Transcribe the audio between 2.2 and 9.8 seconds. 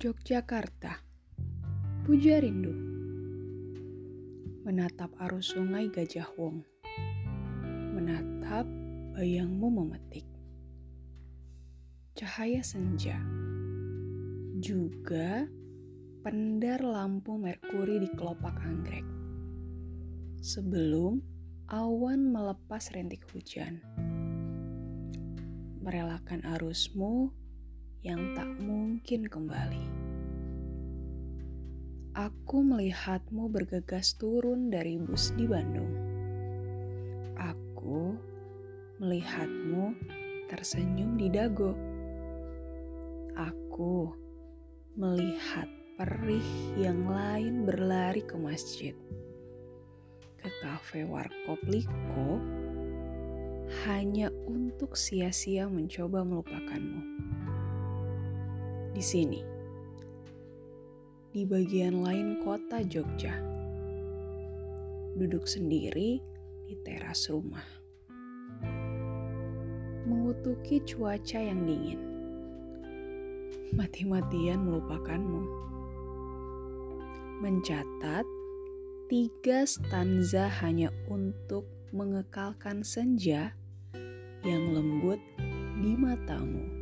Rindu. Menatap arus sungai Gajah Wong. Menatap bayangmu